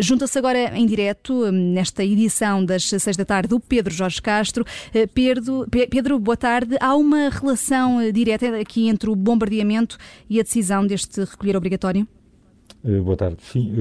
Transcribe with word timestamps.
Junta-se 0.00 0.38
agora 0.38 0.76
em 0.76 0.86
direto, 0.86 1.52
nesta 1.52 2.02
edição 2.02 2.64
das 2.64 2.88
seis 2.88 3.16
da 3.16 3.24
tarde, 3.24 3.54
o 3.54 3.60
Pedro 3.60 3.92
Jorge 3.92 4.20
Castro. 4.22 4.64
Pedro, 5.12 5.66
Pedro, 5.70 6.18
boa 6.18 6.36
tarde. 6.36 6.76
Há 6.80 6.96
uma 6.96 7.28
relação 7.28 7.98
direta 8.10 8.56
aqui 8.58 8.88
entre 8.88 9.10
o 9.10 9.14
bombardeamento 9.14 9.98
e 10.28 10.40
a 10.40 10.42
decisão 10.42 10.86
deste 10.86 11.20
recolher 11.20 11.56
obrigatório? 11.56 12.08
Boa 12.82 13.16
tarde. 13.16 13.38
Sim, 13.42 13.74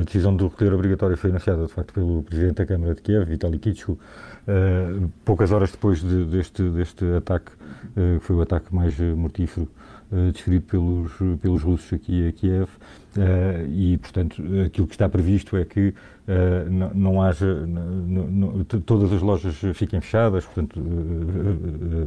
a 0.00 0.04
decisão 0.04 0.36
do 0.36 0.48
recolher 0.48 0.74
obrigatório 0.74 1.16
foi 1.16 1.30
anunciada, 1.30 1.66
de 1.66 1.72
facto, 1.72 1.94
pelo 1.94 2.22
Presidente 2.22 2.56
da 2.56 2.66
Câmara 2.66 2.94
de 2.94 3.00
Kiev, 3.00 3.24
Vitaly 3.28 3.58
Klitschko, 3.58 3.98
poucas 5.24 5.52
horas 5.52 5.70
depois 5.70 6.02
de, 6.02 6.24
deste, 6.24 6.62
deste 6.70 7.04
ataque, 7.16 7.50
que 7.94 8.20
foi 8.20 8.36
o 8.36 8.42
ataque 8.42 8.74
mais 8.74 8.98
mortífero 8.98 9.68
uh, 10.12 10.32
desferido 10.32 10.64
pelos, 10.66 11.12
pelos 11.40 11.62
russos 11.62 11.92
aqui 11.92 12.28
a 12.28 12.32
Kiev, 12.32 12.68
uh, 13.16 13.66
e, 13.68 13.98
portanto, 13.98 14.42
aquilo 14.66 14.86
que 14.86 14.94
está 14.94 15.08
previsto 15.08 15.56
é 15.56 15.64
que 15.64 15.88
uh, 15.88 16.70
não, 16.70 16.90
não, 16.94 17.22
haja, 17.22 17.66
não, 17.66 18.64
todas 18.64 19.12
as 19.12 19.22
lojas 19.22 19.54
fiquem 19.74 20.00
fechadas, 20.00 20.44
portanto, 20.44 20.80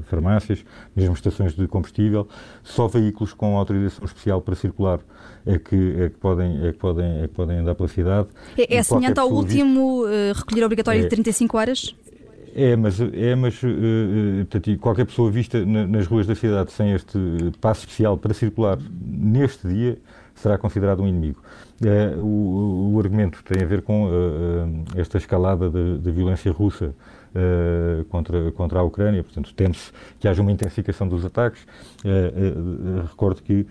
farmácias, 0.05 0.63
mesmo 0.95 1.13
estações 1.13 1.55
de 1.55 1.67
combustível, 1.67 2.27
só 2.63 2.87
veículos 2.87 3.33
com 3.33 3.57
autorização 3.57 4.05
especial 4.05 4.41
para 4.41 4.55
circular 4.55 4.99
é 5.45 5.59
que, 5.59 5.75
é 5.99 6.09
que, 6.09 6.17
podem, 6.17 6.65
é 6.65 6.71
que, 6.71 6.79
podem, 6.79 7.23
é 7.23 7.27
que 7.27 7.33
podem 7.33 7.57
andar 7.57 7.75
pela 7.75 7.89
cidade. 7.89 8.27
É, 8.57 8.77
é 8.77 8.83
semelhante 8.83 9.19
ao 9.19 9.29
último 9.29 10.05
recolher 10.33 10.63
obrigatório 10.63 11.01
é, 11.01 11.03
de 11.03 11.09
35 11.09 11.57
horas? 11.57 11.95
É, 12.55 12.75
mas, 12.75 12.99
é, 13.01 13.35
mas 13.35 13.61
uh, 13.63 14.45
portanto, 14.49 14.77
qualquer 14.79 15.05
pessoa 15.05 15.31
vista 15.31 15.65
na, 15.65 15.87
nas 15.87 16.05
ruas 16.05 16.27
da 16.27 16.35
cidade 16.35 16.71
sem 16.71 16.91
este 16.91 17.17
passo 17.59 17.81
especial 17.81 18.15
para 18.15 18.31
circular 18.33 18.77
neste 19.01 19.67
dia 19.67 19.97
será 20.35 20.55
considerado 20.57 21.01
um 21.01 21.07
inimigo. 21.07 21.41
Uh, 21.81 22.23
o, 22.23 22.93
o, 22.93 22.99
argumento 22.99 23.43
tem 23.43 23.63
a 23.63 23.65
ver 23.65 23.81
com 23.81 24.05
uh, 24.05 24.85
esta 24.95 25.17
escalada 25.17 25.69
da 25.69 26.11
violência 26.11 26.51
russa 26.51 26.93
contra, 28.09 28.51
contra 28.51 28.77
a 28.77 28.83
Ucrânia, 28.83 29.23
portanto, 29.23 29.51
teme-se 29.55 29.91
que 30.19 30.27
haja 30.27 30.39
uma 30.39 30.51
intensificação 30.51 31.07
dos 31.07 31.25
ataques. 31.25 31.65
recordo 33.09 33.41
que 33.41 33.65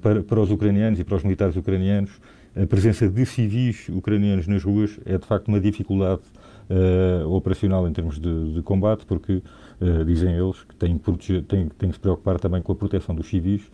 para, 0.00 0.22
para 0.22 0.40
os 0.40 0.48
ucranianos 0.48 1.00
e 1.00 1.02
para 1.02 1.16
os 1.16 1.24
militares 1.24 1.56
ucranianos, 1.56 2.12
a 2.54 2.64
presença 2.66 3.08
de 3.08 3.26
civis 3.26 3.88
ucranianos 3.88 4.46
nas 4.46 4.62
ruas 4.62 4.96
é 5.04 5.18
de 5.18 5.26
facto 5.26 5.48
uma 5.48 5.58
dificuldade 5.58 6.22
uh, 6.70 7.28
operacional 7.28 7.86
em 7.88 7.92
termos 7.92 8.18
de, 8.18 8.54
de 8.54 8.62
combate, 8.62 9.04
porque 9.04 9.42
uh, 9.80 10.04
dizem 10.04 10.34
eles 10.34 10.62
que 10.64 10.74
têm, 10.76 10.98
têm, 10.98 11.68
têm 11.68 11.88
que 11.88 11.94
se 11.94 12.00
preocupar 12.00 12.38
também 12.38 12.62
com 12.62 12.72
a 12.72 12.74
proteção 12.74 13.14
dos 13.14 13.28
civis, 13.28 13.68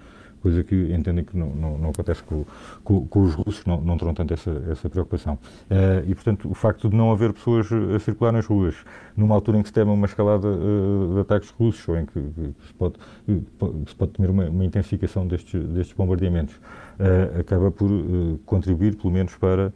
coisa 0.47 0.62
que 0.62 0.94
entendem 0.94 1.25
que 1.25 1.36
não, 1.36 1.48
não, 1.48 1.78
não 1.78 1.91
acontece 1.91 2.22
com, 2.22 2.44
com, 2.84 3.05
com, 3.06 3.22
os 3.22 3.34
russos, 3.34 3.64
não, 3.64 3.80
não 3.80 3.98
terão 3.98 4.14
tanto 4.14 4.33
essa, 4.33 4.62
essa 4.70 4.88
preocupação. 4.88 5.34
Uh, 5.64 6.08
e, 6.08 6.14
portanto, 6.14 6.48
o 6.48 6.55
facto 6.55 6.88
de 6.88 6.97
não 6.97 7.11
haver 7.11 7.33
pessoas 7.33 7.69
a 7.72 7.98
circular 7.98 8.33
nas 8.33 8.47
ruas, 8.47 8.77
numa 9.16 9.34
altura 9.34 9.58
em 9.58 9.62
que 9.62 9.69
se 9.69 9.75
teme 9.75 9.91
uma 9.91 10.06
escalada 10.06 10.47
uh, 10.47 11.14
de 11.14 11.20
ataques 11.20 11.50
russos, 11.50 11.86
ou 11.88 11.97
em 11.98 12.06
que, 12.06 12.12
que 12.20 12.66
se, 12.66 12.75
pode, 12.75 12.94
se 13.27 13.94
pode 13.97 14.12
temer 14.12 14.31
uma, 14.31 14.44
uma 14.48 14.64
intensificação 14.64 15.27
destes, 15.27 15.60
destes 15.69 15.97
bombardeamentos, 15.97 16.55
uh, 16.55 17.41
acaba 17.41 17.70
por 17.72 17.91
contribuir, 18.44 18.94
pelo 18.97 19.12
menos, 19.12 19.34
para 19.36 19.72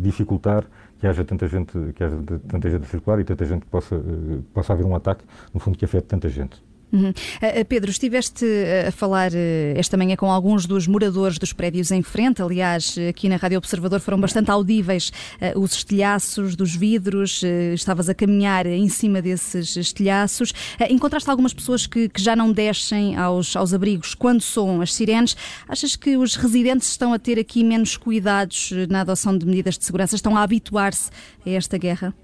dificultar 0.00 0.64
que 1.04 1.08
haja 1.08 1.22
tanta 1.22 1.46
gente, 1.46 1.92
que 1.92 2.02
haja 2.02 2.16
tanta 2.48 2.70
gente 2.70 2.84
a 2.84 2.86
circular 2.86 3.20
e 3.20 3.24
tanta 3.24 3.44
gente 3.44 3.60
que 3.60 3.70
possa, 3.70 3.94
eh, 3.94 4.40
possa 4.54 4.72
haver 4.72 4.86
um 4.86 4.94
ataque, 4.94 5.22
no 5.52 5.60
fundo, 5.60 5.76
que 5.76 5.84
afete 5.84 6.06
tanta 6.06 6.30
gente. 6.30 6.62
Uhum. 6.92 7.10
Uh, 7.10 7.64
Pedro, 7.68 7.90
estiveste 7.90 8.44
a 8.86 8.92
falar 8.92 9.32
esta 9.74 9.96
manhã 9.96 10.16
com 10.16 10.30
alguns 10.30 10.66
dos 10.66 10.86
moradores 10.86 11.38
dos 11.38 11.52
prédios 11.52 11.90
em 11.90 12.02
frente. 12.02 12.42
Aliás, 12.42 12.96
aqui 13.08 13.28
na 13.28 13.36
Rádio 13.36 13.58
Observador 13.58 14.00
foram 14.00 14.20
bastante 14.20 14.50
audíveis 14.50 15.12
os 15.56 15.72
estilhaços 15.72 16.54
dos 16.56 16.74
vidros. 16.74 17.42
estavas 17.74 18.08
a 18.08 18.14
caminhar 18.14 18.66
em 18.66 18.88
cima 18.88 19.20
desses 19.20 19.76
estilhaços. 19.76 20.52
encontraste 20.88 21.28
algumas 21.28 21.52
pessoas 21.52 21.86
que, 21.86 22.08
que, 22.08 22.22
já 22.22 22.36
não 22.36 22.52
descem 22.52 23.16
aos, 23.16 23.56
aos 23.56 23.74
abrigos 23.74 24.14
quando 24.14 24.40
soam 24.40 24.80
as 24.80 24.94
sirenes. 24.94 25.36
Achas 25.68 25.96
que 25.96 26.16
os 26.16 26.36
residentes 26.36 26.88
estão 26.88 27.12
a 27.12 27.18
ter 27.18 27.38
aqui 27.38 27.64
menos 27.64 27.96
cuidados 27.96 28.70
na 28.88 29.00
adoção 29.00 29.36
de 29.36 29.46
medidas 29.46 29.78
de 29.78 29.84
segurança? 29.84 30.14
Estão 30.14 30.36
a 30.36 30.42
habituar-se 30.42 31.10
a 31.44 31.50
esta 31.50 31.78
guerra? 31.78 32.14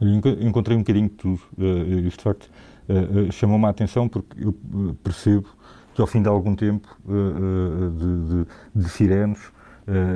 Encontrei 0.00 0.76
um 0.76 0.80
bocadinho 0.80 1.08
de 1.08 1.14
tudo. 1.14 1.40
Uh, 1.56 2.02
de 2.02 2.10
facto, 2.10 2.50
uh, 2.88 3.32
chamou-me 3.32 3.66
a 3.66 3.68
atenção 3.70 4.08
porque 4.08 4.44
eu 4.44 4.54
percebo 5.02 5.48
que 5.94 6.00
ao 6.00 6.06
fim 6.06 6.22
de 6.22 6.28
algum 6.28 6.54
tempo 6.54 6.96
de, 7.04 8.44
de, 8.44 8.82
de, 8.82 8.88
sirenes 8.88 9.52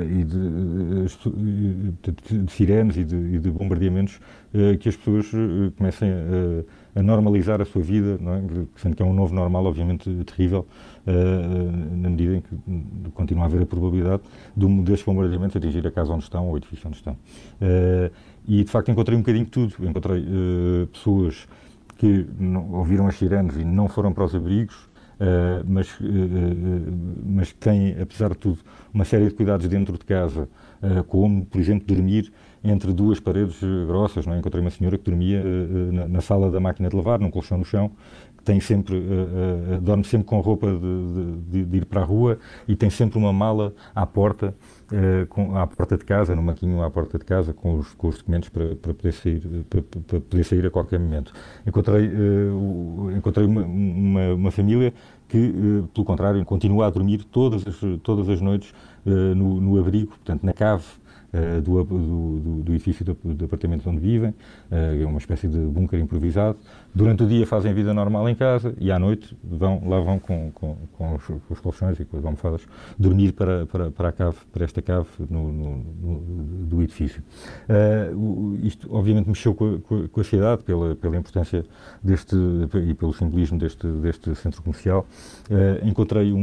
e 0.09 0.23
de, 0.23 0.37
de, 2.45 2.51
sirenes 2.53 2.95
e 2.95 3.03
de, 3.03 3.15
e 3.17 3.37
de 3.37 3.51
bombardeamentos 3.51 4.21
que 4.79 4.87
as 4.87 4.95
pessoas 4.95 5.29
comecem 5.77 6.09
a, 6.09 6.63
a, 6.95 7.01
normalizar 7.01 7.61
a 7.61 7.65
sua 7.65 7.81
vida, 7.81 8.17
não 8.19 8.33
é? 8.33 8.41
sendo 8.77 8.95
que 8.95 9.01
é 9.01 9.05
um 9.05 9.13
novo 9.13 9.33
normal, 9.33 9.65
obviamente 9.65 10.09
terrível, 10.25 10.65
na 11.05 12.09
medida 12.09 12.37
em 12.37 12.41
que 12.41 13.11
continua 13.13 13.43
a 13.43 13.45
haver 13.47 13.63
a 13.63 13.65
probabilidade 13.65 14.23
de 14.55 14.65
um 14.65 14.83
destes 14.83 15.05
bombardeamentos 15.05 15.55
atingir 15.55 15.85
a 15.85 15.91
casa 15.91 16.13
onde 16.13 16.23
estão 16.23 16.47
ou 16.47 16.53
o 16.53 16.57
edifício 16.57 16.87
onde 16.87 16.97
estão. 16.97 17.17
E 18.47 18.63
de 18.63 18.69
facto 18.69 18.91
encontrei 18.91 19.17
um 19.17 19.21
bocadinho 19.21 19.45
de 19.45 19.51
tudo. 19.51 19.73
Encontrei 19.81 20.21
uh, 20.21 20.87
pessoas 20.87 21.47
que 21.97 22.25
ouviram 22.71 23.07
as 23.07 23.15
sirenes 23.15 23.55
e 23.55 23.63
não 23.63 23.87
foram 23.87 24.11
para 24.11 24.25
os 24.25 24.35
abrigos, 24.35 24.75
uh, 25.23 25.65
mas, 25.65 25.89
uh, 25.99 26.03
mas 27.25 27.51
que 27.51 27.59
têm, 27.59 27.95
apesar 28.01 28.29
de 28.29 28.37
tudo, 28.37 28.59
uma 28.93 29.05
série 29.05 29.25
de 29.25 29.33
cuidados 29.33 29.67
dentro 29.67 29.97
de 29.97 30.05
casa, 30.05 30.47
como, 31.07 31.45
por 31.45 31.61
exemplo, 31.61 31.87
dormir 31.87 32.31
entre 32.61 32.91
duas 32.91 33.17
paredes 33.17 33.57
grossas. 33.87 34.25
Não 34.25 34.33
é? 34.33 34.39
Encontrei 34.39 34.61
uma 34.61 34.69
senhora 34.69 34.97
que 34.97 35.05
dormia 35.05 35.41
na, 35.93 36.07
na, 36.09 36.21
sala 36.21 36.51
da 36.51 36.59
máquina 36.59 36.89
de 36.89 36.95
lavar, 36.95 37.19
num 37.19 37.31
colchão 37.31 37.57
no 37.57 37.63
chão, 37.63 37.89
tem 38.43 38.59
sempre, 38.59 38.95
uh, 38.97 39.77
uh, 39.77 39.81
dorme 39.81 40.03
sempre 40.03 40.27
com 40.27 40.39
roupa 40.39 40.67
de, 40.67 41.41
de, 41.49 41.65
de, 41.65 41.77
ir 41.77 41.85
para 41.85 42.01
a 42.01 42.03
rua 42.03 42.37
e 42.67 42.75
tem 42.75 42.89
sempre 42.89 43.17
uma 43.17 43.31
mala 43.31 43.73
à 43.95 44.05
porta, 44.05 44.53
uh, 44.91 45.25
com, 45.27 45.57
à 45.57 45.65
porta 45.65 45.97
de 45.97 46.03
casa, 46.03 46.35
no 46.35 46.43
maquinho 46.43 46.83
à 46.83 46.91
porta 46.91 47.17
de 47.17 47.25
casa, 47.25 47.53
com 47.53 47.79
os, 47.79 47.93
com 47.93 48.09
os 48.09 48.17
documentos 48.17 48.49
para, 48.49 48.75
para, 48.75 48.93
poder 48.93 49.13
sair, 49.13 49.41
para, 49.69 49.81
para, 49.81 50.19
poder 50.19 50.43
sair 50.43 50.65
a 50.65 50.69
qualquer 50.69 50.99
momento. 50.99 51.33
Encontrei, 51.65 52.09
encontrei 53.15 53.45
uma, 53.45 53.61
uma, 53.61 54.33
uma, 54.33 54.51
família 54.51 54.93
que, 55.27 55.83
pelo 55.93 56.05
contrário, 56.05 56.43
continua 56.45 56.87
a 56.87 56.89
dormir 56.89 57.23
todas 57.23 57.65
as, 57.65 57.79
todas 58.01 58.29
as 58.29 58.41
noites 58.41 58.73
no, 59.05 59.59
no 59.59 59.79
abrigo, 59.79 60.11
portanto, 60.11 60.43
na 60.43 60.53
cave, 60.53 60.83
uh, 61.33 61.61
do, 61.61 61.83
do, 61.83 62.63
do, 62.63 62.73
edifício 62.73 63.03
do, 63.03 63.13
do 63.13 63.45
apartamento 63.45 63.89
onde 63.89 63.99
vivem, 63.99 64.29
uh, 64.29 65.01
é 65.01 65.05
uma 65.05 65.17
espécie 65.17 65.47
de 65.47 65.57
bunker 65.57 65.99
improvisado. 65.99 66.57
Durante 66.93 67.23
o 67.23 67.27
dia 67.27 67.47
fazem 67.47 67.73
vida 67.73 67.93
normal 67.93 68.29
em 68.29 68.35
casa 68.35 68.75
e 68.79 68.91
à 68.91 68.99
noite 68.99 69.35
vão, 69.43 69.81
lá 69.87 69.99
vão 69.99 70.19
com, 70.19 70.51
com, 70.51 70.77
com, 70.93 71.15
os, 71.15 71.23
os, 71.49 71.59
colchões 71.59 71.99
e 71.99 72.05
com 72.05 72.17
as 72.17 72.25
almofadas 72.25 72.61
dormir 72.99 73.33
para, 73.33 73.65
para, 73.65 73.91
para, 73.91 74.09
a 74.09 74.11
cave, 74.11 74.37
para 74.51 74.63
esta 74.63 74.81
cave 74.81 75.07
no, 75.29 75.51
no, 75.51 75.77
no 75.77 76.43
do 76.65 76.81
edifício. 76.83 77.23
Uh, 77.67 78.59
isto 78.63 78.87
obviamente 78.93 79.27
mexeu 79.27 79.55
com 79.55 79.75
a, 79.75 80.07
com 80.07 80.21
a, 80.21 80.23
cidade 80.23 80.63
pela, 80.63 80.95
pela 80.95 81.17
importância 81.17 81.65
deste 82.03 82.35
e 82.87 82.93
pelo 82.93 83.13
simbolismo 83.13 83.57
deste, 83.57 83.87
deste 83.87 84.35
centro 84.35 84.61
comercial. 84.61 85.05
encontrei 85.83 86.31
um, 86.31 86.37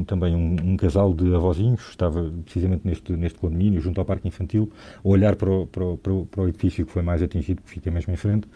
um, 0.00 0.04
também 0.04 0.34
um, 0.34 0.56
um, 0.62 0.76
casal 0.76 1.14
de 1.14 1.34
avózinhos, 1.34 1.88
estava 1.88 2.30
precisamente 2.44 2.86
neste, 2.86 3.12
neste 3.12 3.38
condomínio, 3.38 3.80
junto 3.80 4.00
ao 4.00 4.04
Parque 4.04 4.25
infantil, 4.26 4.70
a 5.04 5.08
olhar 5.08 5.36
para 5.36 5.50
o, 5.50 5.66
para, 5.66 5.84
o, 5.84 5.96
para 5.96 6.42
o, 6.42 6.48
edifício 6.48 6.84
que 6.84 6.92
foi 6.92 7.02
mais 7.02 7.22
atingido, 7.22 7.62
que 7.62 7.70
fica 7.70 7.90
mesmo 7.90 8.12
em 8.12 8.16
frente, 8.16 8.48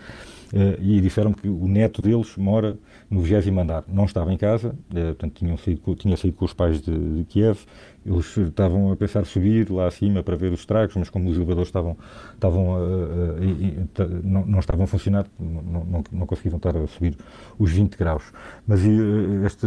e 0.81 1.01
disseram 1.01 1.33
que 1.33 1.49
o 1.49 1.69
neto 1.69 2.03
deles 2.03 2.37
mora 2.37 2.77
no 3.11 3.21
20 3.21 3.51
andar. 3.59 3.85
Não 3.89 4.05
estava 4.05 4.33
em 4.33 4.37
casa, 4.37 4.69
uh, 4.69 4.95
portanto, 4.95 5.35
tinham 5.35 5.57
saído, 5.57 5.95
tinha 5.97 6.17
saído 6.17 6.37
com 6.37 6.45
os 6.45 6.53
pais 6.53 6.81
de, 6.81 6.97
de 6.97 7.25
Kiev, 7.25 7.59
eles 8.05 8.35
estavam 8.35 8.91
a 8.91 8.97
pensar 8.97 9.27
subir 9.27 9.71
lá 9.71 9.87
acima 9.87 10.23
para 10.23 10.35
ver 10.35 10.53
os 10.53 10.61
estragos, 10.61 10.97
mas 10.97 11.11
como 11.11 11.29
os 11.29 11.37
elevadores 11.37 11.69
estavam, 11.69 11.99
estavam 12.33 12.77
uh, 12.77 14.21
não, 14.25 14.47
não, 14.47 14.59
estavam 14.59 14.85
a 14.85 14.87
funcionar, 14.87 15.27
não, 15.39 15.85
não, 15.85 16.05
não, 16.11 16.27
conseguiam 16.27 16.57
estar 16.57 16.75
a 16.75 16.87
subir 16.87 17.15
os 17.59 17.71
20 17.71 17.97
graus. 17.97 18.33
Mas 18.67 18.81
este, 19.45 19.67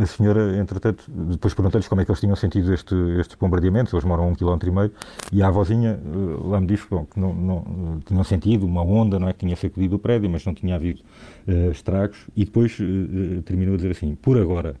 a 0.00 0.06
senhora, 0.06 0.56
entretanto, 0.56 1.04
depois 1.08 1.52
perguntei-lhes 1.52 1.88
como 1.88 2.00
é 2.00 2.04
que 2.04 2.10
eles 2.12 2.20
tinham 2.20 2.36
sentido 2.36 2.72
este, 2.72 2.94
estes 3.18 3.36
bombardeamentos, 3.36 3.92
eles 3.92 4.04
moram 4.04 4.24
a 4.24 4.26
um 4.28 4.34
quilómetro 4.34 4.68
e 4.68 4.72
meio, 4.72 4.92
e 5.32 5.42
a 5.42 5.48
avózinha 5.48 5.98
lá 6.44 6.60
me 6.60 6.68
disse 6.68 6.86
bom, 6.88 7.04
que 7.04 7.18
não, 7.18 7.34
não, 7.34 8.00
tinham 8.04 8.22
sentido 8.22 8.66
uma 8.66 8.82
onda, 8.82 9.18
não 9.18 9.28
é 9.28 9.32
que 9.32 9.40
tinha 9.40 9.56
sacudido 9.56 9.96
o 9.96 9.98
prédio, 9.98 10.13
mas 10.28 10.44
não 10.44 10.54
tinha 10.54 10.74
havido 10.74 11.00
estragos, 11.70 12.18
e 12.36 12.44
depois 12.44 12.76
terminou 13.44 13.74
a 13.74 13.76
dizer 13.76 13.90
assim, 13.90 14.14
por 14.14 14.38
agora, 14.38 14.76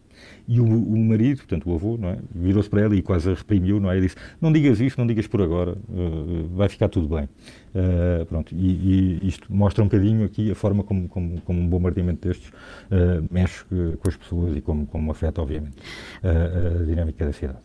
e 0.46 0.60
o, 0.60 0.64
o 0.64 0.98
marido, 0.98 1.38
portanto 1.38 1.70
o 1.70 1.74
avô, 1.74 1.98
é? 2.02 2.18
virou-se 2.34 2.68
para 2.68 2.82
ela 2.82 2.94
e 2.94 3.02
quase 3.02 3.30
a 3.30 3.34
reprimiu, 3.34 3.80
não 3.80 3.90
é? 3.90 3.98
E 3.98 4.00
disse: 4.02 4.16
Não 4.40 4.52
digas 4.52 4.80
isso, 4.80 4.98
não 4.98 5.06
digas 5.06 5.26
por 5.26 5.40
agora, 5.40 5.72
uh, 5.88 6.48
vai 6.54 6.68
ficar 6.68 6.88
tudo 6.88 7.08
bem. 7.08 7.24
Uh, 7.74 8.24
pronto, 8.26 8.54
e, 8.54 9.20
e, 9.22 9.28
isto 9.28 9.52
mostra 9.52 9.82
um 9.82 9.86
bocadinho 9.86 10.24
aqui 10.24 10.50
a 10.50 10.54
forma 10.54 10.82
como, 10.84 11.08
como, 11.08 11.40
como 11.40 11.60
um 11.60 11.68
bombardeamento 11.68 12.26
destes 12.26 12.48
uh, 12.48 13.26
mexe 13.30 13.64
com 13.64 14.08
as 14.08 14.16
pessoas 14.16 14.56
e 14.56 14.60
como, 14.60 14.86
como 14.86 15.10
afeta, 15.10 15.40
obviamente, 15.40 15.76
a 16.22 16.84
dinâmica 16.84 17.24
da 17.24 17.32
cidade. 17.32 17.58